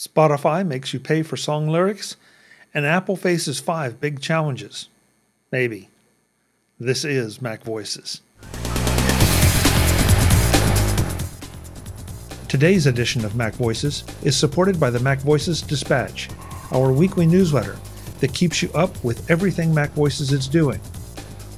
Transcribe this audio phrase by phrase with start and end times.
[0.00, 2.16] Spotify makes you pay for song lyrics,
[2.72, 4.88] and Apple faces five big challenges.
[5.52, 5.90] Maybe.
[6.78, 8.22] This is Mac Voices.
[12.48, 16.30] Today's edition of Mac Voices is supported by the Mac Voices Dispatch,
[16.72, 17.76] our weekly newsletter
[18.20, 20.80] that keeps you up with everything Mac Voices is doing.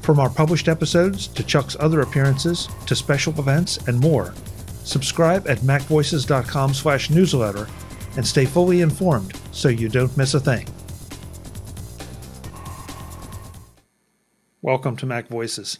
[0.00, 4.34] From our published episodes to Chuck's other appearances to special events and more,
[4.82, 7.68] subscribe at macvoices.com slash newsletter
[8.16, 10.66] and stay fully informed so you don't miss a thing.
[14.60, 15.78] Welcome to Mac Voices.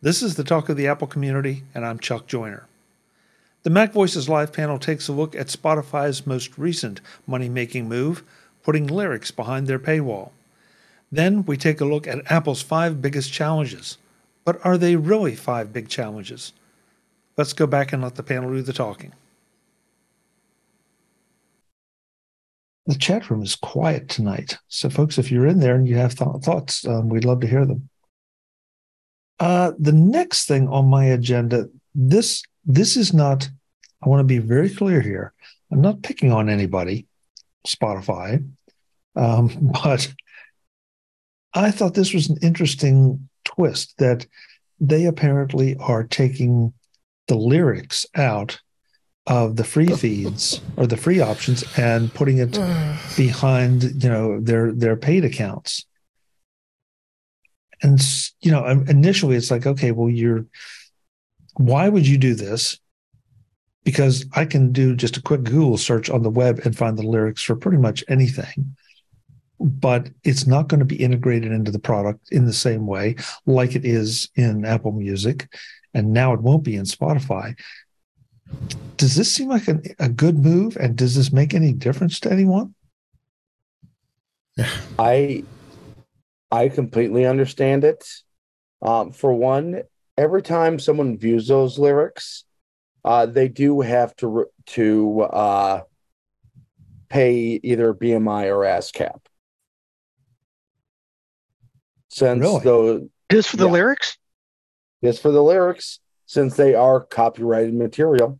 [0.00, 2.66] This is the talk of the Apple community, and I'm Chuck Joiner.
[3.62, 8.24] The Mac Voices Live panel takes a look at Spotify's most recent money making move,
[8.64, 10.30] putting lyrics behind their paywall.
[11.12, 13.98] Then we take a look at Apple's five biggest challenges.
[14.44, 16.52] But are they really five big challenges?
[17.36, 19.12] Let's go back and let the panel do the talking.
[22.86, 24.58] The chat room is quiet tonight.
[24.68, 27.46] So, folks, if you're in there and you have th- thoughts, um, we'd love to
[27.46, 27.88] hear them.
[29.38, 33.48] Uh, the next thing on my agenda, this this is not.
[34.04, 35.32] I want to be very clear here.
[35.70, 37.06] I'm not picking on anybody,
[37.66, 38.48] Spotify,
[39.14, 40.12] um, but
[41.54, 44.26] I thought this was an interesting twist that
[44.80, 46.72] they apparently are taking
[47.28, 48.60] the lyrics out
[49.26, 49.96] of the free oh.
[49.96, 52.52] feeds or the free options and putting it
[53.16, 55.86] behind you know their their paid accounts.
[57.82, 58.00] And
[58.40, 60.46] you know initially it's like okay well you're
[61.54, 62.78] why would you do this?
[63.84, 67.06] Because i can do just a quick google search on the web and find the
[67.06, 68.76] lyrics for pretty much anything.
[69.60, 73.14] But it's not going to be integrated into the product in the same way
[73.46, 75.48] like it is in apple music.
[75.94, 77.54] And now it won't be in spotify
[78.96, 80.76] does this seem like a, a good move?
[80.76, 82.74] And does this make any difference to anyone?
[84.98, 85.44] I
[86.50, 88.06] i completely understand it.
[88.82, 89.82] Um, for one
[90.18, 92.44] every time someone views those lyrics
[93.04, 95.80] uh, they do have to to uh,
[97.08, 99.20] pay either bmi or ascap
[102.08, 102.64] since really?
[102.64, 104.18] those just for the yeah, lyrics?
[105.02, 108.38] Just for the lyrics since they are copyrighted material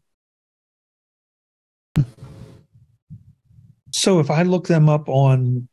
[3.92, 5.68] So if I look them up on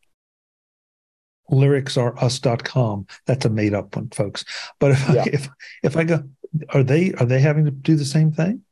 [1.49, 4.45] lyricsareus.com, that's a made up one, folks.
[4.79, 5.23] But if yeah.
[5.23, 5.49] I, if
[5.83, 6.23] if I go,
[6.69, 8.63] are they are they having to do the same thing?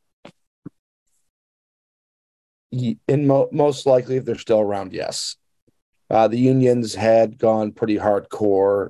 [2.71, 5.37] In mo- most likely, if they're still around, yes.
[6.09, 8.89] Uh, the unions had gone pretty hardcore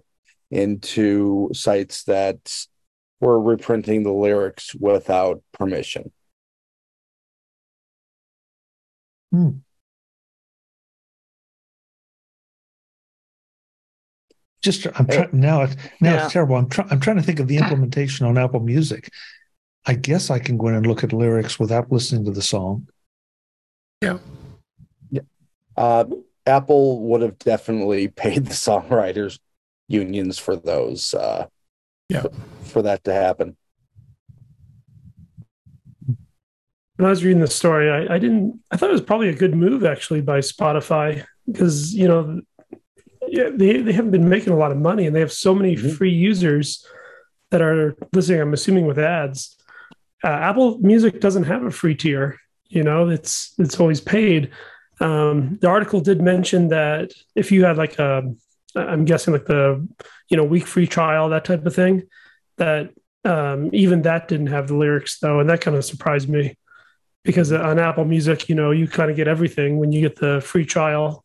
[0.52, 2.66] into sites that
[3.20, 6.12] were reprinting the lyrics without permission.
[9.32, 9.50] Hmm.
[14.68, 15.62] Just I'm trying now.
[15.62, 16.24] It's now yeah.
[16.26, 16.58] it's terrible.
[16.58, 16.90] I'm trying.
[16.92, 19.10] I'm trying to think of the implementation on Apple Music.
[19.86, 22.88] I guess I can go in and look at lyrics without listening to the song.
[24.02, 24.18] Yeah.
[25.10, 25.22] Yeah.
[25.78, 26.06] Uh,
[26.46, 29.40] Apple would have definitely paid the songwriters
[29.88, 31.14] unions for those.
[31.14, 31.48] Uh,
[32.10, 32.22] yeah.
[32.22, 32.32] For,
[32.64, 33.56] for that to happen.
[36.98, 38.60] When I was reading the story, I, I didn't.
[38.72, 42.42] I thought it was probably a good move actually by Spotify because you know
[43.30, 45.76] yeah, they, they haven't been making a lot of money and they have so many
[45.76, 45.90] mm-hmm.
[45.90, 46.86] free users
[47.52, 49.56] that are listening, I'm assuming with ads.
[50.24, 52.38] Uh, Apple Music doesn't have a free tier,
[52.70, 54.52] you know, it's it's always paid.
[55.00, 58.34] Um, the article did mention that if you had like a
[58.76, 59.88] I'm guessing like the
[60.30, 62.04] you know week free trial, that type of thing,
[62.58, 62.92] that
[63.24, 66.58] um, even that didn't have the lyrics though, and that kind of surprised me
[67.24, 70.42] because on Apple Music, you know, you kind of get everything when you get the
[70.42, 71.24] free trial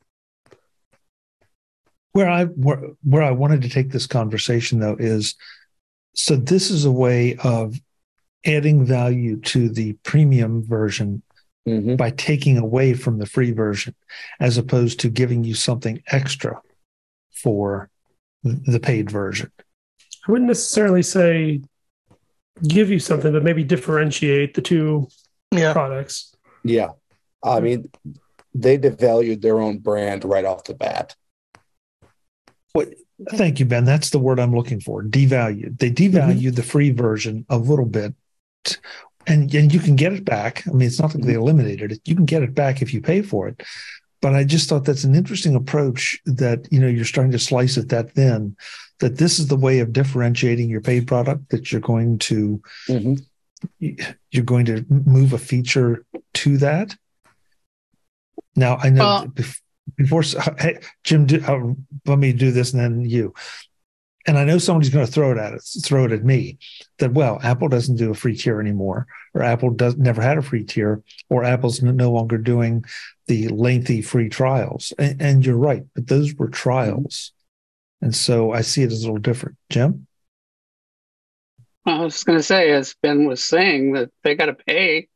[2.13, 5.35] where I where, where I wanted to take this conversation though is
[6.15, 7.77] so this is a way of
[8.45, 11.23] adding value to the premium version
[11.67, 11.97] mm-hmm.
[11.97, 13.95] by taking away from the free version
[14.41, 16.61] as opposed to giving you something extra
[17.33, 17.89] for
[18.43, 19.51] the paid version.
[20.27, 21.63] I wouldn't necessarily say
[22.67, 25.09] give you something, but maybe differentiate the two
[25.51, 25.73] yeah.
[25.73, 26.35] products.
[26.65, 26.91] Yeah.
[27.43, 27.91] I mean,
[28.55, 31.17] they devalued their own brand right off the bat.
[32.73, 32.95] What,
[33.31, 33.85] thank you, Ben.
[33.85, 35.03] That's the word I'm looking for.
[35.03, 35.79] Devalued.
[35.79, 36.55] They devalued mm-hmm.
[36.55, 38.15] the free version a little bit,
[39.27, 40.67] and and you can get it back.
[40.67, 41.43] I mean, it's not like they mm-hmm.
[41.43, 42.01] eliminated it.
[42.05, 43.63] You can get it back if you pay for it.
[44.21, 46.21] But I just thought that's an interesting approach.
[46.25, 48.57] That you know you're starting to slice it that thin.
[49.01, 51.51] That this is the way of differentiating your paid product.
[51.51, 53.15] That you're going to mm-hmm.
[54.31, 56.05] you're going to move a feature
[56.35, 56.97] to that
[58.57, 59.61] Now I know Well- bef-
[59.97, 60.23] before
[60.59, 61.75] hey, Jim, do, uh,
[62.07, 63.35] let me do this and then you.
[64.27, 66.59] And I know somebody's going to throw it at us, throw it at me.
[66.99, 70.43] That well, Apple doesn't do a free tier anymore, or Apple does never had a
[70.43, 72.85] free tier, or Apple's no- longer doing
[73.27, 74.93] the lengthy free trials.
[74.97, 77.33] And, and you're right, but those were trials,
[78.01, 79.57] and so I see it as a little different.
[79.71, 80.07] Jim,
[81.85, 85.09] I was going to say, as Ben was saying, that they got to pay.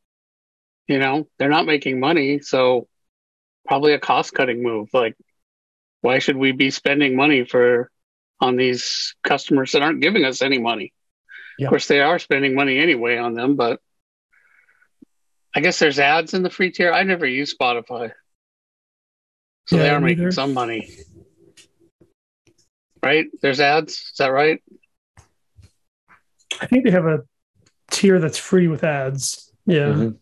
[0.89, 2.89] You know, they're not making money, so
[3.67, 4.89] probably a cost cutting move.
[4.93, 5.17] Like,
[6.01, 7.91] why should we be spending money for
[8.41, 10.93] on these customers that aren't giving us any money?
[11.59, 11.67] Yeah.
[11.67, 13.81] Of course, they are spending money anyway on them, but
[15.55, 16.93] I guess there's ads in the free tier.
[16.93, 18.13] I never use Spotify,
[19.67, 20.33] so they are making neither.
[20.33, 20.91] some money,
[23.03, 23.27] right?
[23.41, 23.93] There's ads.
[23.93, 24.63] Is that right?
[26.61, 27.21] I think they have a
[27.91, 29.51] tier that's free with ads.
[29.65, 29.89] Yeah.
[29.89, 30.19] Mhm.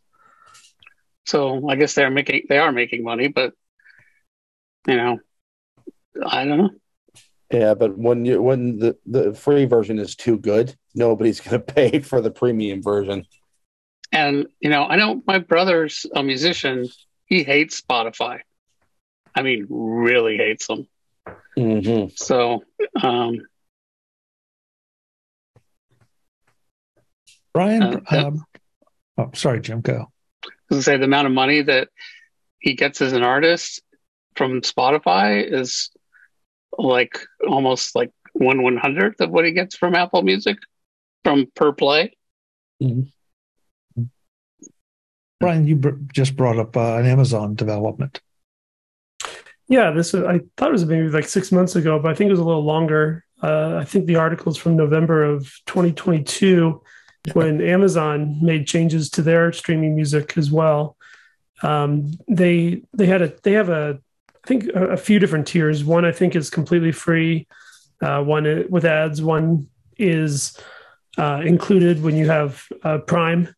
[1.26, 3.54] So I guess they're making they are making money, but
[4.86, 5.18] you know,
[6.24, 6.70] I don't know.
[7.50, 11.72] Yeah, but when you when the the free version is too good, nobody's going to
[11.72, 13.26] pay for the premium version.
[14.12, 16.88] And you know, I know my brother's a musician.
[17.26, 18.40] He hates Spotify.
[19.34, 20.86] I mean, really hates them.
[21.56, 22.62] hmm So,
[23.02, 23.40] um,
[27.52, 27.82] Brian.
[27.82, 28.44] Uh, um,
[29.18, 29.80] oh, sorry, Jim.
[29.80, 30.12] Go.
[30.70, 31.88] I gonna say the amount of money that
[32.58, 33.82] he gets as an artist
[34.36, 35.90] from Spotify is
[36.76, 40.58] like almost like one one hundredth of what he gets from Apple Music
[41.22, 42.16] from per play.
[45.40, 48.20] Brian, you br- just brought up uh, an Amazon development.
[49.68, 52.28] Yeah, this was, I thought it was maybe like six months ago, but I think
[52.28, 53.24] it was a little longer.
[53.42, 56.82] Uh, I think the article's from November of 2022
[57.32, 60.96] when Amazon made changes to their streaming music as well.
[61.62, 63.98] Um, they they had a they have a
[64.44, 65.84] I think a, a few different tiers.
[65.84, 67.46] One I think is completely free.
[68.02, 69.22] Uh, one with ads.
[69.22, 70.58] One is
[71.16, 73.54] uh, included when you have uh, Prime,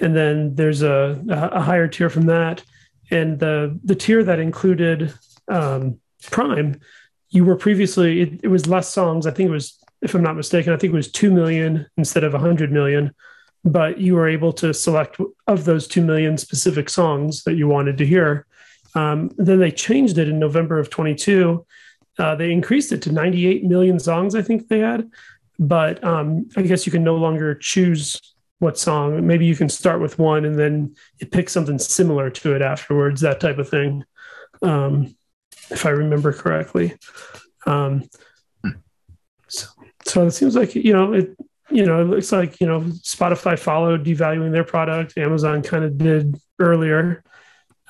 [0.00, 2.64] and then there's a, a higher tier from that.
[3.10, 5.12] And the the tier that included
[5.48, 6.00] um,
[6.30, 6.80] Prime,
[7.28, 9.26] you were previously it, it was less songs.
[9.26, 12.24] I think it was, if I'm not mistaken, I think it was two million instead
[12.24, 13.14] of hundred million.
[13.64, 17.96] But you were able to select of those two million specific songs that you wanted
[17.98, 18.46] to hear.
[18.94, 21.64] Um, then they changed it in November of 22.
[22.18, 24.34] Uh, they increased it to 98 million songs.
[24.34, 25.10] I think they had,
[25.58, 28.20] but um, I guess you can no longer choose
[28.58, 29.26] what song.
[29.26, 33.20] Maybe you can start with one and then it picks something similar to it afterwards.
[33.22, 34.04] That type of thing
[34.62, 35.16] um,
[35.70, 36.96] if I remember correctly.
[37.66, 38.08] Um,
[39.48, 39.66] so,
[40.06, 41.36] so it seems like you know it.
[41.70, 45.16] You know, it looks like you know Spotify followed devaluing their product.
[45.16, 47.24] Amazon kind of did earlier.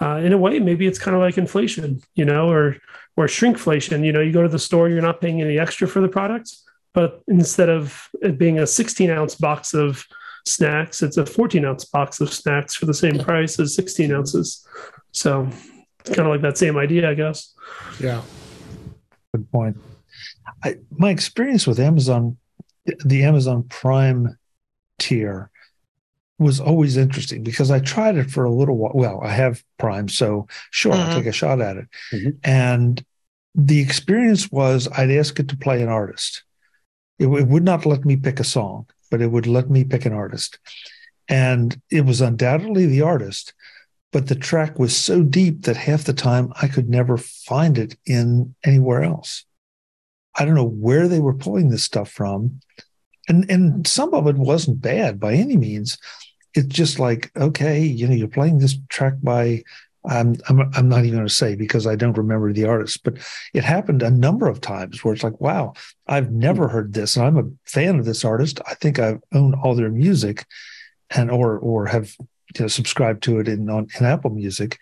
[0.01, 2.77] Uh, in a way, maybe it's kind of like inflation, you know, or
[3.17, 4.05] or shrinkflation.
[4.05, 6.65] You know, you go to the store, you're not paying any extra for the products,
[6.93, 10.05] but instead of it being a 16 ounce box of
[10.47, 14.67] snacks, it's a 14 ounce box of snacks for the same price as 16 ounces.
[15.13, 15.49] So
[16.01, 17.55] it's kind of like that same idea, I guess.
[18.01, 18.23] Yeah.
[19.33, 19.77] Good point.
[20.63, 22.37] I, my experience with Amazon,
[23.05, 24.37] the Amazon Prime
[24.99, 25.51] tier,
[26.39, 28.93] was always interesting because I tried it for a little while.
[28.95, 31.15] Well, I have Prime, so sure, I'll Mhm.
[31.15, 31.87] take a shot at it.
[32.13, 32.37] Mhm.
[32.43, 33.05] And
[33.55, 36.43] the experience was I'd ask it to play an artist.
[37.21, 40.05] It, it would not let me pick a song, but it would let me pick
[40.07, 40.59] an artist.
[41.29, 43.55] And it was undoubtedly the artist,
[44.13, 47.97] but the track was so deep that half the time I could never find it
[48.05, 49.45] in anywhere else.
[50.37, 52.61] I don't know where they were pulling this stuff from.
[53.29, 55.99] And and some of it wasn't bad by any means.
[56.55, 59.65] It's just like, okay, you know, you're playing this track by
[60.07, 63.17] I'm I'm I'm not even going to say because I don't remember the artist, but
[63.55, 65.73] it happened a number of times where it's like, wow,
[66.07, 68.61] I've never heard this, and I'm a fan of this artist.
[68.67, 70.45] I think I own all their music,
[71.11, 74.79] and or or have you know, subscribed to it in on in Apple Music,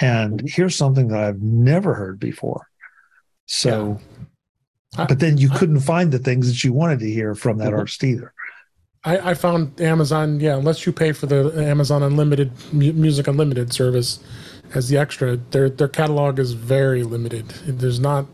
[0.00, 2.68] and here's something that I've never heard before.
[3.46, 4.00] So,
[4.96, 7.72] I- but then you couldn't find the things that you wanted to hear from that
[7.72, 7.78] Mhm.
[7.78, 8.32] artist either.
[9.04, 14.18] I, I found Amazon, yeah, unless you pay for the Amazon Unlimited Music Unlimited service
[14.74, 17.46] as the extra, their their catalog is very limited.
[17.66, 18.26] There's not,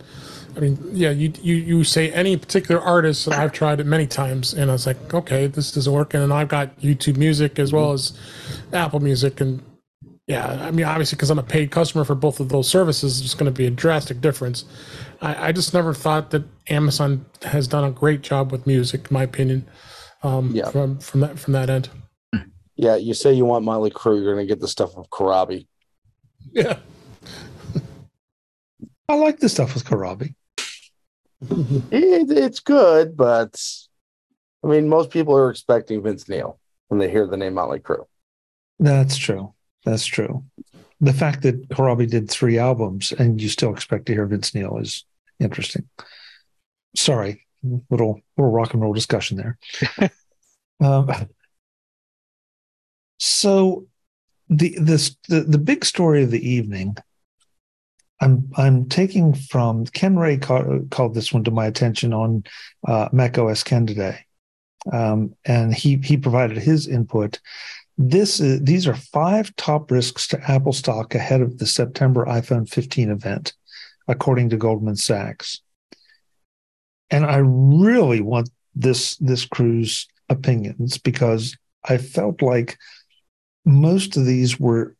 [0.57, 4.07] I mean, yeah, you you you say any particular artist, and I've tried it many
[4.09, 7.73] times, and I was like, okay, this isn't working, and I've got YouTube Music as
[7.73, 8.13] well as
[8.73, 9.63] Apple Music, and
[10.27, 13.35] yeah, I mean, obviously, because I'm a paid customer for both of those services, there's
[13.35, 14.65] going to be a drastic difference.
[15.21, 19.15] I, I just never thought that Amazon has done a great job with music, in
[19.15, 19.67] my opinion.
[20.23, 20.71] Um, Yeah.
[20.71, 21.91] from from that from that end.
[22.75, 25.67] Yeah, you say you want Motley Crue, you're going to get the stuff of Corabi.
[26.53, 26.79] Yeah,
[29.09, 30.35] I like the stuff with Corabi.
[31.41, 33.61] It, it's good, but
[34.65, 38.05] I mean, most people are expecting Vince Neil when they hear the name Motley Crue.
[38.79, 39.53] That's true.
[39.87, 40.45] That's true.
[41.01, 44.77] The fact that Corabi did three albums and you still expect to hear Vince Neil
[44.77, 45.05] is
[45.41, 45.89] interesting.
[46.95, 47.47] Sorry,
[47.91, 49.59] little little rock and roll discussion there.
[50.81, 51.11] um,
[53.19, 53.87] so
[54.51, 56.97] the this the, the big story of the evening
[58.21, 62.45] I'm I'm taking from Ken Ray called, called this one to my attention on
[62.87, 64.25] uh, Mac OS Ken today,
[64.93, 67.41] um, and he he provided his input.
[67.99, 72.69] This is, these are five top risks to Apple stock ahead of the September iPhone
[72.69, 73.55] 15 event,
[74.07, 75.63] according to Goldman Sachs.
[77.11, 82.77] And I really want this this crew's opinions because I felt like
[83.65, 84.95] most of these were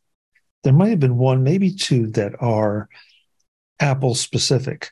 [0.65, 2.89] there might have been one, maybe two that are
[3.79, 4.91] Apple specific,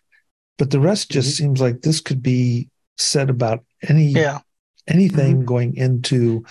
[0.58, 1.44] but the rest just mm-hmm.
[1.44, 2.68] seems like this could be
[2.98, 4.40] said about any yeah.
[4.86, 5.46] anything mm-hmm.
[5.46, 6.44] going into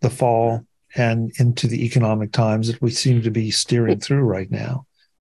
[0.00, 0.64] the fall
[0.96, 4.86] and into the economic times that we seem to be steering through right now.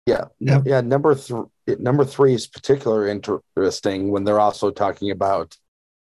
[0.07, 0.61] Yeah, yeah.
[0.65, 1.45] yeah number three,
[1.79, 5.57] number three is particularly interesting when they're also talking about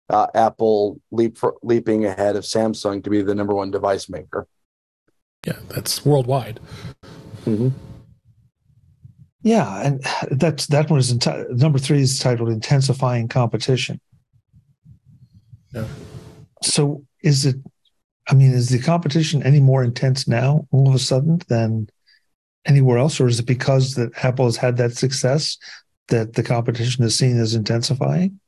[0.09, 4.47] uh, Apple leap for, leaping ahead of Samsung to be the number one device maker.
[5.45, 6.59] Yeah, that's worldwide.
[7.45, 7.69] Mm-hmm.
[9.41, 14.01] Yeah, and that's that one is enti- number three is titled "Intensifying Competition."
[15.73, 15.85] Yeah.
[16.61, 17.55] So, is it?
[18.29, 21.89] I mean, is the competition any more intense now, all of a sudden, than
[22.65, 25.57] anywhere else, or is it because that Apple has had that success
[26.09, 28.39] that the competition is seen as intensifying?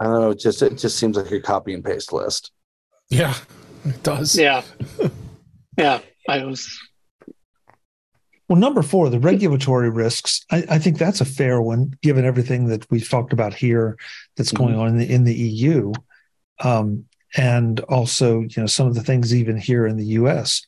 [0.00, 0.30] I don't know.
[0.30, 2.50] It just it just seems like a copy and paste list.
[3.08, 3.34] Yeah,
[3.84, 4.36] it does.
[4.36, 4.62] Yeah,
[5.78, 6.00] yeah.
[6.28, 6.76] I was
[8.48, 10.44] well, number four, the regulatory risks.
[10.50, 13.96] I, I, think that's a fair one, given everything that we've talked about here
[14.36, 14.64] that's mm-hmm.
[14.64, 15.92] going on in the, in the EU,
[16.60, 17.04] um,
[17.36, 20.62] and also you know some of the things even here in the U.S.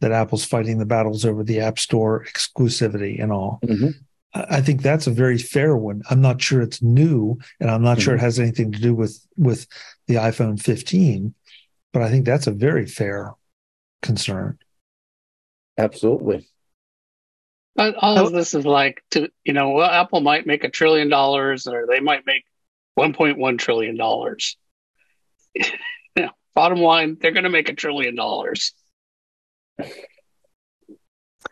[0.00, 3.60] that Apple's fighting the battles over the App Store exclusivity and all.
[3.64, 3.90] Mm-hmm.
[4.34, 6.02] I think that's a very fair one.
[6.08, 8.04] I'm not sure it's new, and I'm not mm-hmm.
[8.04, 8.24] sure it mm-hmm.
[8.24, 9.66] has anything to do with with
[10.06, 11.34] the iPhone 15,
[11.92, 13.34] but I think that's a very fair
[14.00, 14.58] concern.
[15.78, 16.48] Absolutely.
[17.74, 21.08] But all of this is like to you know, well, Apple might make a trillion
[21.08, 22.44] dollars, or they might make
[22.98, 24.56] 1.1 trillion dollars.
[25.54, 28.72] Yeah, bottom line, they're going to make a trillion dollars.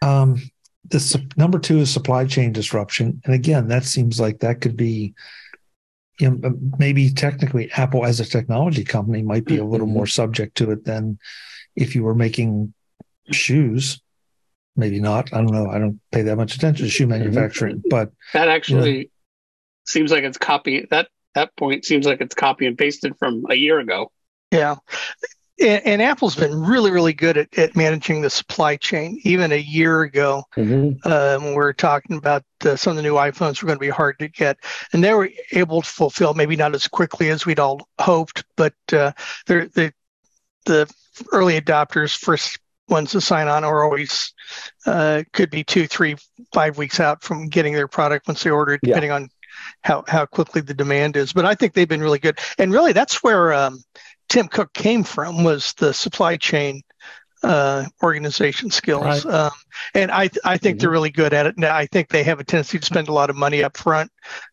[0.02, 0.40] Um,
[0.84, 5.14] this number two is supply chain disruption, and again, that seems like that could be.
[6.18, 9.96] You know, maybe technically, Apple as a technology company might be a little mm-hmm.
[9.96, 11.18] more subject to it than
[11.76, 12.74] if you were making
[13.32, 14.02] shoes
[14.76, 15.32] maybe not.
[15.32, 15.70] I don't know.
[15.70, 17.22] I don't pay that much attention to shoe mm-hmm.
[17.22, 19.10] manufacturing, but that actually you know,
[19.86, 20.86] seems like it's copy.
[20.90, 24.10] That that point seems like it's copy and pasted from a year ago.
[24.50, 24.76] Yeah.
[25.60, 29.20] And, and Apple's been really, really good at, at managing the supply chain.
[29.24, 30.96] Even a year ago, mm-hmm.
[31.04, 33.80] uh, when we were talking about uh, some of the new iPhones were going to
[33.80, 34.56] be hard to get,
[34.92, 38.74] and they were able to fulfill, maybe not as quickly as we'd all hoped, but
[38.92, 39.12] uh,
[39.46, 39.92] they're, they
[40.66, 40.92] the
[41.32, 42.58] early adopters first
[42.88, 44.34] ones to sign on are always
[44.86, 46.16] uh, could be two, three,
[46.52, 49.28] five weeks out from getting their product once they order it, depending on
[49.82, 51.32] how how quickly the demand is.
[51.32, 53.82] But I think they've been really good, and really that's where um,
[54.28, 56.82] Tim Cook came from was the supply chain
[57.42, 59.24] uh, organization skills.
[59.24, 59.34] Right.
[59.34, 59.52] Um,
[59.94, 60.78] and I I think mm-hmm.
[60.78, 61.58] they're really good at it.
[61.58, 64.10] Now I think they have a tendency to spend a lot of money up front,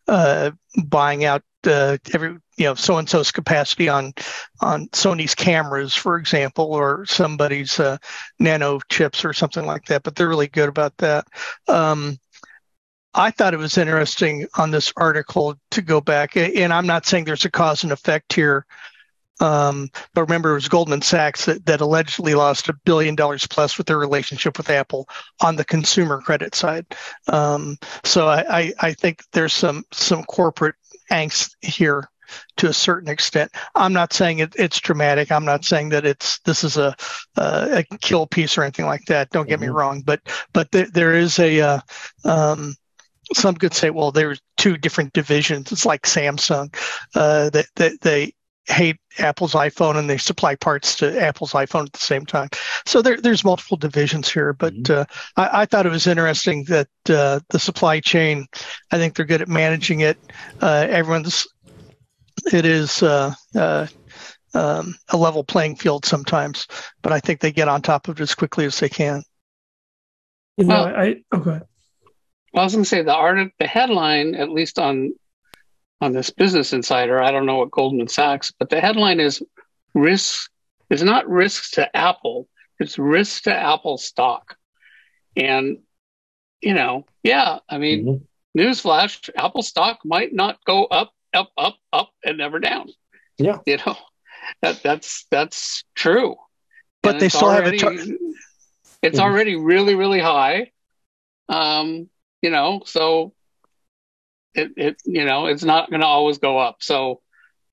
[0.07, 0.51] uh,
[0.85, 4.13] buying out uh, every you know so and so's capacity on
[4.61, 7.97] on Sony's cameras, for example, or somebody's uh,
[8.39, 10.03] nano chips or something like that.
[10.03, 11.27] But they're really good about that.
[11.67, 12.17] Um,
[13.17, 17.25] I thought it was interesting on this article to go back, and I'm not saying
[17.25, 18.65] there's a cause and effect here,
[19.39, 23.77] um, but remember, it was Goldman Sachs that, that allegedly lost a billion dollars plus
[23.77, 25.07] with their relationship with Apple
[25.41, 26.85] on the consumer credit side.
[27.27, 30.75] Um, so I, I, I, think there's some some corporate
[31.11, 32.09] angst here
[32.57, 33.51] to a certain extent.
[33.75, 35.31] I'm not saying it, it's dramatic.
[35.31, 36.95] I'm not saying that it's this is a
[37.35, 39.29] a, a kill piece or anything like that.
[39.29, 39.69] Don't get mm-hmm.
[39.69, 40.21] me wrong, but
[40.51, 41.79] but there, there is a uh,
[42.25, 42.75] um,
[43.33, 45.71] some could say, well, there's two different divisions.
[45.71, 46.73] It's like Samsung
[47.15, 48.33] uh, that, that they
[48.67, 52.49] hate Apple's iPhone and they supply parts to Apple's iPhone at the same time.
[52.85, 55.01] So there, there's multiple divisions here, but mm-hmm.
[55.01, 55.05] uh,
[55.37, 58.45] I, I, thought it was interesting that uh, the supply chain,
[58.91, 60.17] I think they're good at managing it.
[60.61, 61.47] Uh, everyone's,
[62.51, 63.87] it is uh, uh,
[64.53, 66.67] um, a level playing field sometimes,
[67.01, 69.23] but I think they get on top of it as quickly as they can.
[70.57, 71.67] You know, Well- I oh, go ahead.
[72.57, 75.13] I was going to say the art, the headline, at least on
[75.99, 79.41] on this Business Insider, I don't know what Goldman Sachs, but the headline is
[79.95, 80.51] risk
[80.91, 82.47] is not risks to Apple,
[82.79, 84.55] it's risk to Apple stock.
[85.35, 85.79] And
[86.61, 88.21] you know, yeah, I mean, Mhm.
[88.57, 92.89] newsflash, Apple stock might not go up, up, up, up, and never down.
[93.37, 93.59] Yeah.
[93.67, 93.95] you know,
[94.61, 96.35] that that's that's true.
[97.03, 98.17] But And they it's still have a already, tar-
[99.03, 99.21] It's Mhm.
[99.23, 100.71] already really, really high.
[101.49, 102.09] Um,
[102.41, 103.33] you know, so
[104.53, 106.77] it, it you know, it's not going to always go up.
[106.79, 107.21] So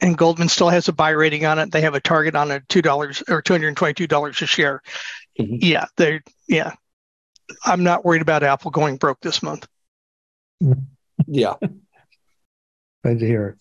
[0.01, 1.71] and Goldman still has a buy rating on it.
[1.71, 4.47] They have a target on it, two dollars or two hundred and twenty-two dollars a
[4.47, 4.83] share.
[5.39, 5.59] Mhm.
[5.61, 6.73] Yeah, they yeah.
[7.65, 9.67] I'm not worried about Apple going broke this month.
[11.29, 11.55] Yeah.
[13.05, 13.57] Glad to hear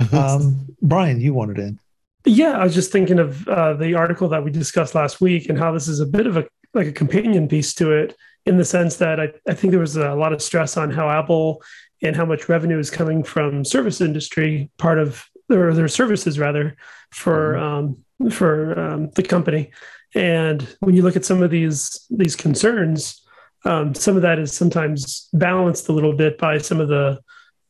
[0.00, 0.12] it.
[0.12, 1.80] Um, Brian, you wanted in.
[2.26, 5.58] Yeah, I was just thinking of uh, the article that we discussed last week and
[5.58, 8.14] how this is a bit of a like a companion piece to it
[8.48, 11.10] in the sense that I, I think there was a lot of stress on how
[11.10, 11.62] Apple
[12.02, 16.76] and how much revenue is coming from service industry part of or their services rather
[17.10, 17.98] for um,
[18.30, 19.70] for um, the company.
[20.14, 23.22] And when you look at some of these these concerns,
[23.64, 27.20] um, some of that is sometimes balanced a little bit by some of the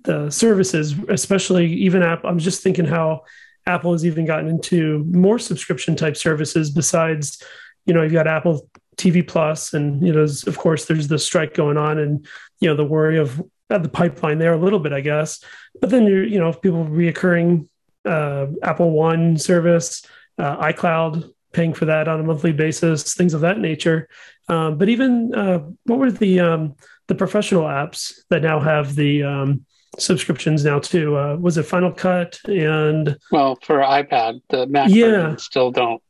[0.05, 2.25] the services, especially even app.
[2.25, 3.23] I'm just thinking how
[3.67, 7.43] Apple has even gotten into more subscription type services besides,
[7.85, 8.69] you know, you've got Apple
[8.99, 12.27] TV Plus, and you know, of course, there's the strike going on, and
[12.61, 15.43] you know, the worry of the pipeline there a little bit, I guess.
[15.81, 17.69] But then you're, you know, people reoccurring
[18.05, 20.05] uh, Apple One service,
[20.39, 24.09] uh, iCloud paying for that on a monthly basis, things of that nature.
[24.49, 26.75] Um, but even uh, what were the um,
[27.07, 29.65] the professional apps that now have the um,
[29.99, 31.17] subscriptions now too?
[31.17, 35.37] Uh, was it Final Cut and well, for iPad, the Mac Yeah.
[35.37, 36.03] still don't.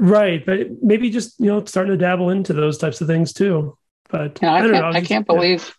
[0.00, 0.44] Right?
[0.44, 3.76] But maybe just you know starting to dabble into those types of things too.
[4.08, 4.82] But Yeah, I, I, don't can't.
[4.82, 4.88] know.
[4.88, 5.34] I just- can't yeah.
[5.34, 5.76] believe.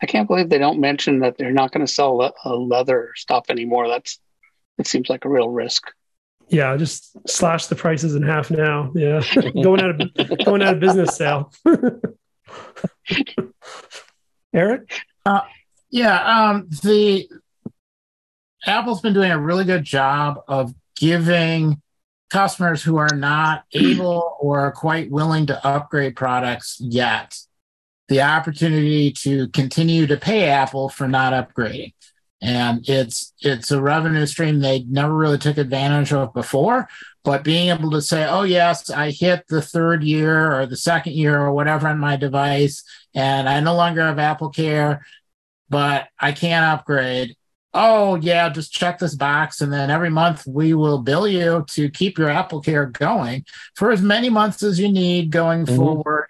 [0.00, 3.10] I can't believe they don't mention that they're not going to sell le- uh, leather
[3.16, 3.88] stuff anymore.
[3.88, 4.20] That's
[4.78, 5.90] it seems like a real risk.
[6.50, 8.92] Yeah, just slash the prices in half now.
[8.94, 9.22] Yeah,
[9.62, 11.52] going out of going out of business sale.
[14.54, 15.00] Eric?
[15.90, 17.28] Yeah, um, the
[18.66, 21.80] Apple's been doing a really good job of giving
[22.30, 27.38] customers who are not able or quite willing to upgrade products yet
[28.08, 31.92] the opportunity to continue to pay Apple for not upgrading.
[32.40, 36.88] And it's it's a revenue stream they never really took advantage of before.
[37.24, 41.14] But being able to say, oh yes, I hit the third year or the second
[41.14, 45.04] year or whatever on my device, and I no longer have Apple Care,
[45.68, 47.36] but I can't upgrade.
[47.74, 49.60] Oh, yeah, just check this box.
[49.60, 53.90] And then every month we will bill you to keep your Apple Care going for
[53.90, 55.76] as many months as you need going Mhm.
[55.76, 56.28] forward.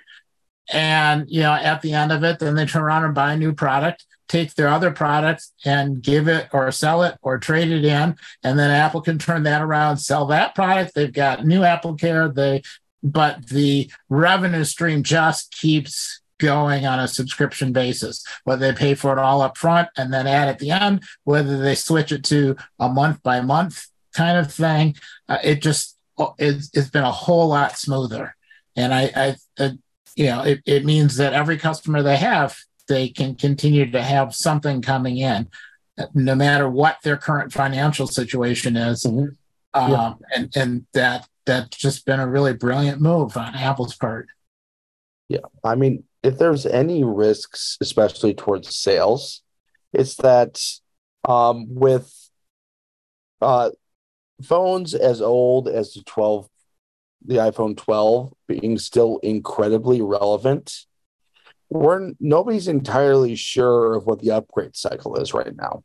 [0.70, 3.36] And, you know, at the end of it, then they turn around and buy a
[3.36, 7.84] new product, take their other products and give it or sell it or trade it
[7.84, 8.16] in.
[8.42, 10.94] And then Apple can turn that around, sell that product.
[10.94, 12.28] They've got new Apple Care.
[12.28, 12.62] They,
[13.02, 19.12] but the revenue stream just keeps going on a subscription basis, whether they pay for
[19.12, 22.56] it all up front and then add at the end, whether they switch it to
[22.78, 24.94] a month by month kind of thing.
[25.28, 25.96] Uh, it just,
[26.38, 28.34] it's, it's been a whole lot smoother.
[28.76, 29.70] And I, I, uh,
[30.16, 32.56] you know, it, it means that every customer they have,
[32.88, 35.48] they can continue to have something coming in,
[35.98, 39.04] uh, no matter what their current financial situation is.
[39.04, 39.36] Mhm.
[39.74, 40.12] Um, Yeah.
[40.34, 44.28] and, and that, that's just been a really brilliant move on Apple's part.
[45.28, 45.40] Yeah.
[45.62, 49.42] I mean, if there's any risks, especially towards sales,
[49.92, 50.60] it's that
[51.26, 52.12] um, with
[53.40, 53.70] uh,
[54.42, 56.48] phones as old as the 12,
[57.24, 60.86] the iPhone 12 being still incredibly relevant,
[61.70, 65.82] we're nobody's entirely sure of what the upgrade cycle is right now.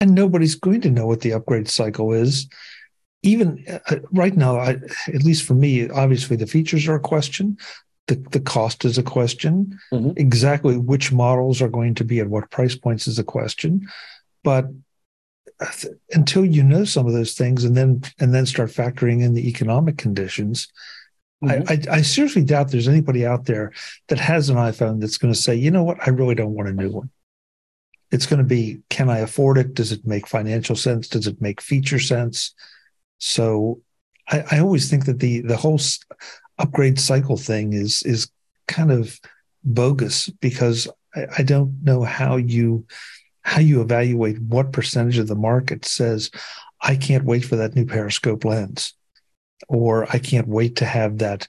[0.00, 2.48] And nobody's going to know what the upgrade cycle is.
[3.24, 4.76] Even uh, right now, I,
[5.08, 7.56] at least for me, obviously the features are a question.
[8.06, 9.78] The, the cost is a question.
[9.92, 10.18] Mhm.
[10.18, 13.88] Exactly which models are going to be at what price points is a question.
[14.42, 14.66] But
[15.58, 19.22] uh, th- until you know some of those things and then and then start factoring
[19.22, 20.68] in the economic conditions,
[21.42, 23.72] I, I, I seriously doubt there's anybody out there
[24.08, 26.68] that has an iPhone that's going to say, you know what, I really don't want
[26.68, 27.10] a new one.
[28.10, 29.74] It's going to be, can I afford it?
[29.74, 31.08] Does it make financial sense?
[31.08, 32.54] Does it make feature sense?
[33.18, 33.80] So
[34.28, 35.80] I, I always think that the the whole
[36.58, 38.30] upgrade cycle thing is is
[38.68, 39.18] kind of
[39.64, 42.86] bogus because I, I don't know how you
[43.42, 46.30] how you evaluate what percentage of the market says
[46.80, 48.94] I can't wait for that new periscope lens.
[49.68, 51.48] or I can't wait to have that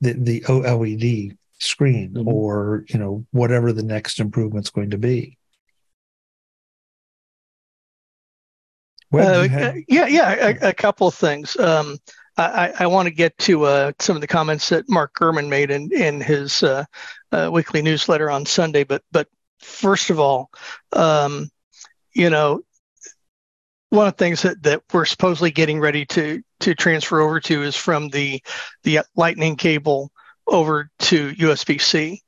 [0.00, 2.26] the the OLED screen Mhm.
[2.26, 5.38] or you know whatever the next improvement's going to be.
[9.10, 11.56] Web, Uh, yeah, yeah, a, a couple of things.
[11.58, 11.98] Um,
[12.38, 15.70] I, I want to get to uh, some of the comments that Mark Gurman made
[15.70, 16.84] in in his uh,
[17.32, 18.84] uh, weekly newsletter on Sunday.
[18.84, 20.50] But but first of all,
[20.92, 21.48] um,
[22.12, 22.60] you know,
[23.88, 27.62] one of the things that, that we're supposedly getting ready to to transfer over to
[27.62, 28.42] is from the
[28.82, 30.10] the Lightning cable
[30.46, 32.22] over to USB C.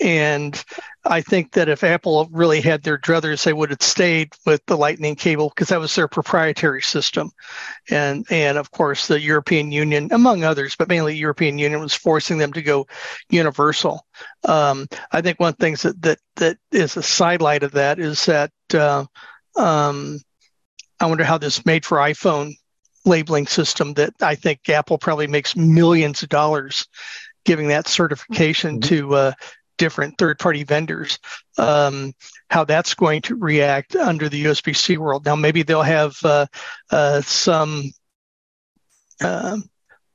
[0.00, 0.62] And
[1.04, 4.76] I think that if Apple really had their druthers, they would have stayed with the
[4.76, 7.30] Lightning cable because that was their proprietary system.
[7.90, 11.94] And and of course the European Union, among others, but mainly the European Union was
[11.94, 12.86] forcing them to go
[13.30, 14.06] universal.
[14.44, 17.98] Um, I think one of the things that that that is a sidelight of that
[17.98, 19.04] is that uh,
[19.56, 20.20] um,
[21.00, 22.52] I wonder how this made for iPhone
[23.06, 26.86] labeling system that I think Apple probably makes millions of dollars
[27.44, 28.84] giving that certification Mhm.
[28.88, 29.32] to uh,
[29.78, 31.18] different third party vendors.
[31.58, 32.12] Um,
[32.50, 35.24] how that's going to react under the USB C world.
[35.24, 36.46] Now, maybe they'll have uh,
[36.90, 37.90] uh, some
[39.22, 39.64] um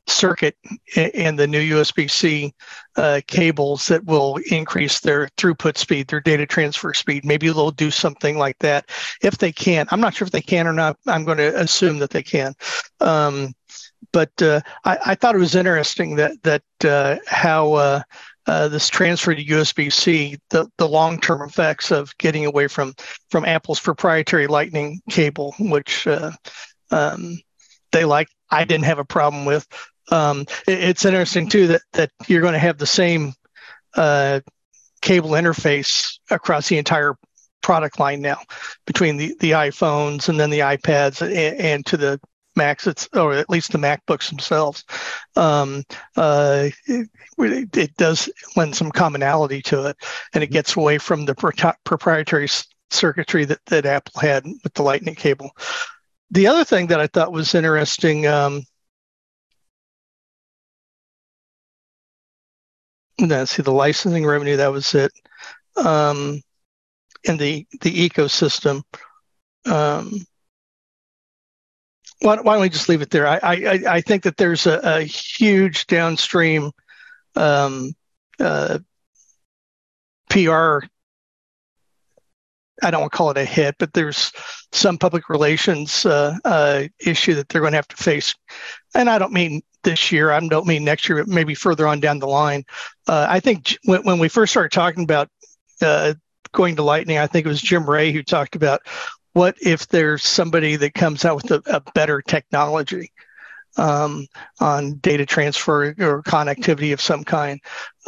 [0.08, 0.58] circuit
[0.96, 2.54] in the new USB C
[2.96, 7.26] uh, cables that will increase their throughput speed, their data transfer speed.
[7.26, 8.90] Maybe they'll do something like that
[9.22, 9.88] if they can.
[9.92, 10.98] I'm not sure if they can or not.
[11.08, 12.54] I'm going to assume that they can.
[13.00, 13.54] Um,
[14.12, 18.02] but uh, I, I thought it was interesting that that uh, how
[18.48, 22.94] uh, this transfer to USB-C, the, the long-term effects of getting away from
[23.30, 26.32] from Apple's proprietary Lightning cable, which uh,
[26.92, 27.40] um,
[27.92, 28.28] they like.
[28.50, 29.68] I didn't have a problem with.
[30.12, 33.34] Um, it- it's interesting too that that you're going to have the same
[33.96, 34.40] uh,
[35.02, 37.16] cable interface across the entire
[37.62, 38.38] product line now
[38.88, 42.20] between the, the iPhones and then the iPads and, and to the
[42.56, 44.84] Macs, it's or at least the MacBooks themselves.
[45.36, 45.84] Um,
[46.18, 47.10] uh, it,
[47.78, 49.98] it does lend some commonality to it,
[50.34, 52.48] and it gets away from the pro- proprietary
[52.90, 55.52] circuitry that, that Apple had with the Lightning cable.
[56.32, 58.28] The other thing that I thought was interesting.
[58.28, 58.64] Um,
[63.20, 64.58] let's see the licensing revenue.
[64.58, 65.12] That was it.
[65.76, 66.42] Um,
[67.28, 68.82] and the the ecosystem.
[69.66, 70.26] Um,
[72.22, 73.28] why, why don't we just leave it there?
[73.28, 76.72] I I, I think that there's a, a huge downstream
[77.36, 77.94] um,
[78.40, 78.80] uh,
[80.30, 80.80] PR.
[82.84, 84.32] I don't want to call it a hit, but there's
[84.72, 88.34] some public relations uh, uh, issue that they're going to have to face,
[88.96, 90.32] and I don't mean this year.
[90.32, 92.64] I don't mean next year, but maybe further on down the line.
[93.08, 95.30] Uh, I think when, when we first started talking about
[95.82, 96.14] uh,
[96.52, 98.82] going to Lightning, I think it was Jim Rea who talked about
[99.34, 103.12] what if there's somebody that comes out with a, a better technology
[103.78, 104.28] um,
[104.60, 107.60] on data transfer or connectivity of some kind,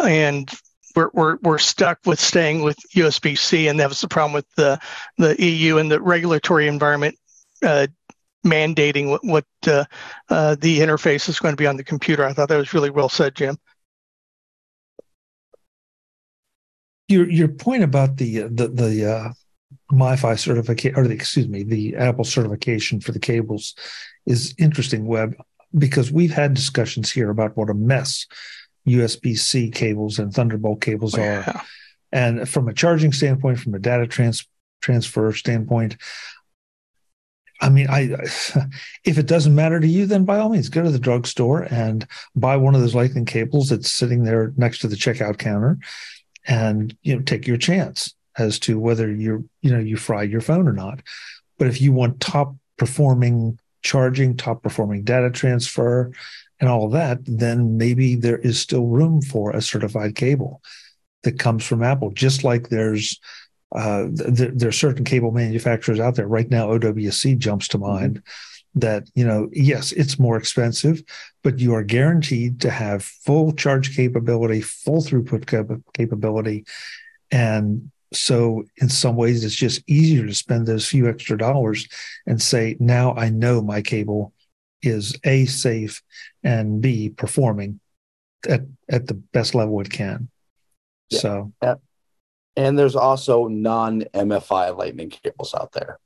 [0.03, 0.49] and
[0.95, 4.49] we're, we're we're stuck with staying with USB C, and that was the problem with
[4.55, 4.79] the
[5.17, 7.15] the EU and the regulatory environment.
[7.61, 7.87] Uh,
[8.45, 9.85] mandating what, what uh,
[10.27, 12.25] uh, the interface is going to be on the computer.
[12.25, 13.57] I thought that was really well said, Jim.
[17.07, 19.33] your your point about the the the uh,
[19.91, 23.75] MFi certification or the excuse me the Apple certification for the cables
[24.25, 25.35] is interesting, Web,
[25.77, 28.25] because we've had discussions here about what a mess
[28.87, 31.61] USB C cables and Thunderbolt cables are, Yeah.
[32.11, 34.47] and from a charging standpoint, from a data trans
[34.81, 35.95] transfer standpoint.
[37.61, 38.09] I mean, I
[39.05, 42.05] if it doesn't matter to you, then by all means, go to the drugstore and
[42.35, 45.77] buy one of those Lightning cables that's sitting there next to the checkout counter,
[46.45, 50.41] and you know take your chance as to whether you're you know you fry your
[50.41, 51.01] phone or not.
[51.57, 56.11] But if you want top performing charging top performing data transfer
[56.59, 60.61] and all of that then maybe there is still room for a certified cable
[61.23, 62.11] that comes from apple.
[62.11, 63.19] Just like there's
[63.75, 66.27] uh, th- there are certain cable manufacturers out there.
[66.27, 68.21] Right now owc jumps to mind
[68.75, 71.03] that you know yes it's more expensive
[71.43, 76.65] but you are guaranteed to have full charge capability full throughput cap- capability
[77.31, 81.87] and so in some ways it's just easier to spend those few extra dollars
[82.27, 84.33] and say now i know my cable
[84.81, 86.01] is a safe
[86.43, 87.79] and b performing
[88.49, 90.29] at at the best level it can
[91.09, 91.19] Yeah.
[91.19, 91.53] so
[92.55, 95.97] And there's also non MFI lightning cables out there.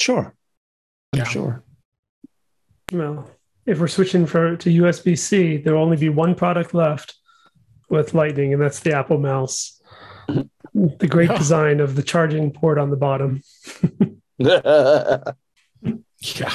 [0.00, 0.34] sure
[1.14, 1.24] Yeah.
[1.24, 1.64] sure
[2.92, 3.28] Well,
[3.66, 7.16] if we're switching for to USB C, there will only be one product left
[7.90, 9.77] with Lightning, and that's the Apple Mouse.
[10.28, 13.42] The great design of the charging port on the bottom.
[16.20, 16.52] Yeah.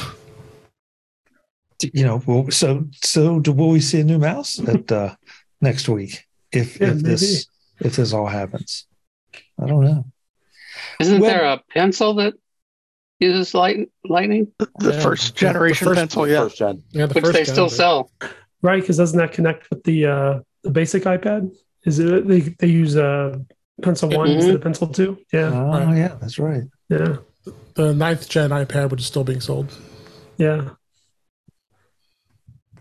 [1.81, 5.15] you know, well, so so do, will we see a new mouse at uh,
[5.61, 7.47] next week if Yeah, if this
[7.79, 8.85] if this all happens?
[9.61, 10.05] I don't know.
[10.99, 12.33] Isn't Well- there a pencil that
[13.19, 16.43] uses light, lightning, The Yeah, first the- the generation first- pencil, yeah.
[16.43, 16.83] First gen.
[16.91, 18.11] Yeah, the which first they gen, still but- sell?
[18.61, 21.53] Right, because doesn't that connect with the uh, the basic iPad?
[21.85, 23.37] Is it they they use uh,
[23.81, 24.35] pencil one Mhm.
[24.35, 25.17] instead of pencil two?
[25.31, 25.97] Yeah, Oh Right.
[25.97, 26.63] yeah, that's right.
[26.89, 27.17] yeah,
[27.75, 29.75] The ninth gen iPad, which is still being sold.
[30.37, 30.69] yeah.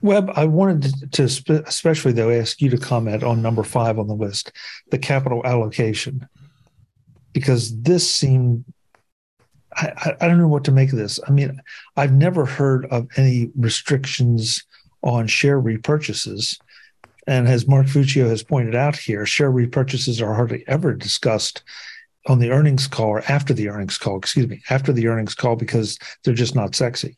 [0.03, 4.01] Web, I wanted to, to spe- especially though ask you to comment on number five
[4.01, 4.51] on the list,
[4.91, 6.27] the capital allocation,
[7.33, 8.65] because this seemed.
[9.75, 11.19] I, I, I don't know what to make of this.
[11.27, 11.59] I mean,
[11.97, 14.65] I've never heard of any restrictions
[15.03, 16.59] on share repurchases.
[17.27, 21.63] And as Mark Fuccio has pointed out here, share repurchases are hardly ever discussed
[22.27, 25.57] on the earnings call or after the earnings call, excuse me, after the earnings call
[25.57, 27.17] because they're just not sexy.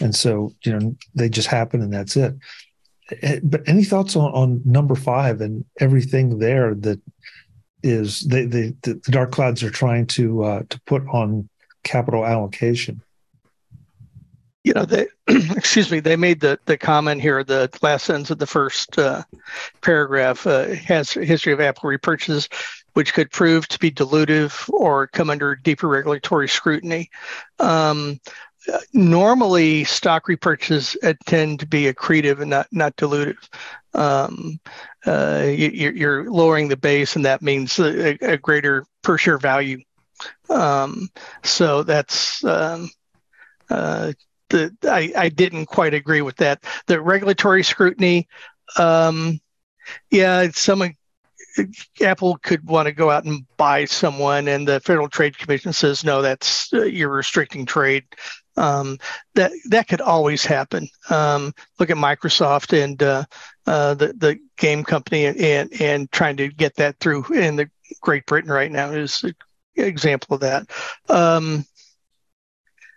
[0.00, 2.34] And so, you know, they just happen and that's it.
[3.22, 7.00] Eh, But any thoughts on, on number five and everything there that
[7.82, 11.48] is they, they, the, the dark clouds are trying to uh, to put on
[11.82, 13.02] capital allocation?
[14.64, 18.38] You know they excuse me they made the the comment here the last sentence of
[18.38, 19.22] the first uh,
[19.80, 22.48] paragraph uh, has a history of apple repurchases
[22.94, 27.08] which could prove to be dilutive or come under deeper regulatory scrutiny.
[27.60, 28.20] Um,
[28.92, 33.38] normally stock repurchases uh, tend to be accretive and not not dilutive.
[33.94, 34.60] Um,
[35.06, 39.38] uh, you, you're- you're lowering the base and that means a, a greater per share
[39.38, 39.78] value.
[40.48, 41.08] Um,
[41.42, 42.90] so that's um,
[43.70, 44.12] uh,
[44.50, 46.64] the I, I didn't quite agree with that.
[46.86, 48.28] The regulatory scrutiny,
[48.78, 49.40] um,
[50.10, 50.82] yeah, some
[52.00, 56.04] Apple could want to go out and buy someone, and the Federal Trade Commission says
[56.04, 58.04] no, that's uh, you're restricting trade.
[58.56, 58.98] Um,
[59.34, 60.88] that that could always happen.
[61.08, 63.24] Um, look at Microsoft and uh,
[63.66, 67.70] uh, the the game company and, and and trying to get that through in the
[68.00, 69.34] Great Britain right now is an
[69.76, 70.66] example of that.
[71.08, 71.64] Um,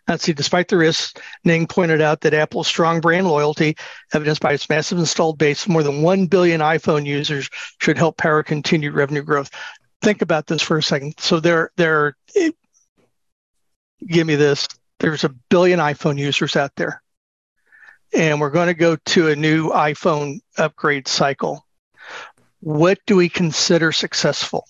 [0.08, 1.13] Let's see, despite the risks,
[1.46, 3.78] Ning pointed out that Apple's strong brand loyalty,
[4.13, 8.18] evidenced by its massive installed base of more than 1 billion iPhone users, should help
[8.18, 9.50] power continued revenue growth.
[10.02, 11.13] Think about this for a second.
[11.20, 12.54] So there, there, it,
[14.06, 14.68] give me this.
[15.00, 17.02] There's a billion iPhone users out there.
[18.13, 21.66] And we're going to go to a new iPhone upgrade cycle.
[22.60, 24.66] What do we consider successful?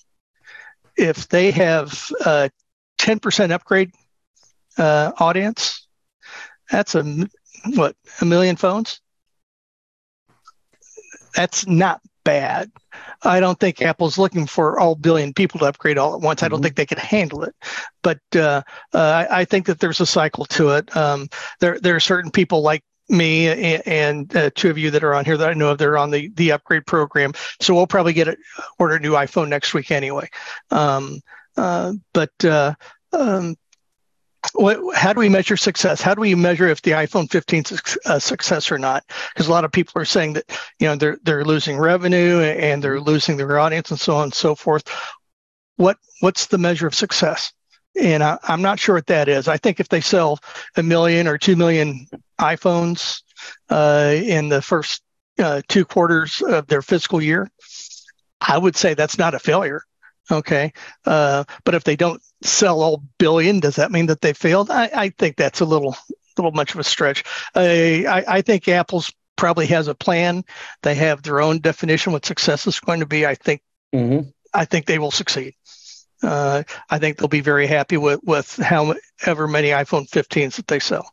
[0.95, 2.51] If they have a
[2.99, 3.91] 10% upgrade
[4.77, 5.87] uh, audience.
[6.71, 7.03] That's a
[7.75, 8.99] what a million phones.
[11.35, 12.71] That's not bad.
[13.23, 16.43] I don't think Apple's looking for all billion people to upgrade all at once.
[16.43, 16.63] I don't Mhm.
[16.63, 17.55] think they can handle it.
[18.01, 18.61] But uh,
[18.93, 20.95] uh, I, I think that there's a cycle to it.
[20.95, 21.27] Um,
[21.59, 25.13] there there are certain people like me and, and uh, two of you that are
[25.13, 25.77] on here that I know of.
[25.77, 28.37] They're on the the upgrade program, so we'll probably get a,
[28.79, 30.29] order a new iPhone next week anyway.
[30.71, 31.19] Um,
[31.57, 32.73] uh, but uh,
[33.11, 33.55] um,
[34.53, 36.01] what, how do we measure success?
[36.01, 39.03] How do we measure if the iPhone 15 is a success or not?
[39.33, 40.45] Because a lot of people are saying that
[40.79, 44.33] you know they're they're losing revenue and they're losing their audience and so on and
[44.33, 44.83] so forth.
[45.77, 47.53] What what's the measure of success?
[47.99, 49.47] And I, I'm not sure what that is.
[49.47, 50.39] I think if they sell
[50.75, 52.07] a million or two million
[52.39, 53.21] iPhones
[53.69, 55.03] uh, in the first
[55.39, 57.49] uh, two quarters of their fiscal year,
[58.41, 59.83] I would say that's not a failure.
[60.31, 60.71] Okay.
[61.05, 64.69] Uh, but if they don't sell all billion, does that mean that they failed?
[64.69, 65.95] I, I think that's a little
[66.37, 67.23] little much of a stretch.
[67.55, 70.43] I, I, I think Apple's probably has a plan.
[70.81, 73.25] They have their own definition what success is going to be.
[73.25, 73.61] I think
[73.93, 74.29] Mm-hmm.
[74.53, 75.53] I think they will succeed.
[76.23, 80.79] Uh, I think they'll be very happy with with however many iPhone 15s that they
[80.79, 81.11] sell.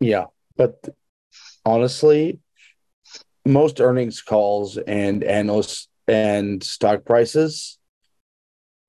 [0.00, 0.88] Yeah, but
[1.64, 2.40] honestly,
[3.44, 7.78] most earnings calls and analysts and stock prices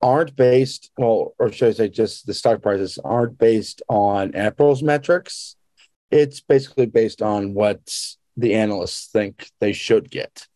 [0.00, 4.82] aren't based, well, or should I say just the stock prices aren't based on Apple's
[4.82, 5.54] metrics.
[6.10, 7.80] It's basically based on what
[8.36, 10.48] the analysts think they should get.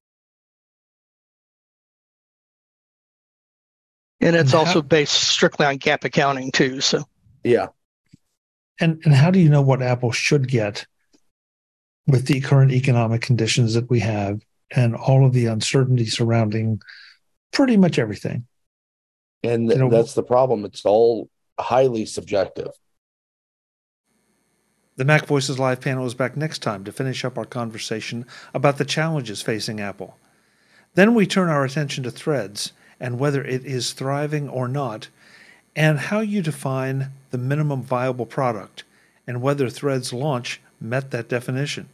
[4.20, 6.80] And it's And how- also based strictly on GAAP accounting too.
[6.80, 7.04] So
[7.44, 7.68] Yeah.
[8.80, 10.86] And and how do you know what Apple should get
[12.06, 16.80] with the current economic conditions that we have and all of the uncertainty surrounding
[17.52, 18.46] pretty much everything?
[19.42, 20.64] And You know- that's the problem.
[20.64, 22.70] It's all highly subjective.
[24.96, 28.24] The Mac Voices Live panel is back next time to finish up our conversation
[28.54, 30.16] about the challenges facing Apple.
[30.94, 35.08] Then we turn our attention to Threads and whether it is thriving or not,
[35.74, 38.84] and how you define the minimum viable product
[39.26, 41.90] and whether Threads launch met that definition.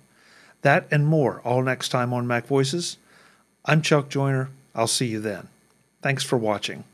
[0.62, 2.96] That and more all next time on Mac Voices.
[3.64, 4.51] I'm Chuck Joiner.
[4.75, 5.48] I'll see you then.
[6.01, 6.85] Thanks for watching.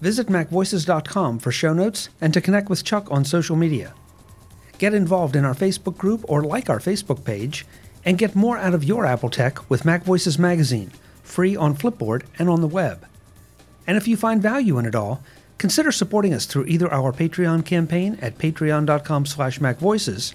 [0.00, 3.94] Visit MacVoices.com for show notes and to connect with Chuck on social media.
[4.78, 7.64] Get involved in our Facebook group or like our Facebook page,
[8.04, 10.90] and get more out of your Apple tech with Mac Voices Magazine,
[11.22, 13.06] free on Flipboard and on the web.
[13.86, 15.22] And if you find value in it all,
[15.56, 20.34] consider supporting us through either our Patreon campaign at patreon.com slash macvoices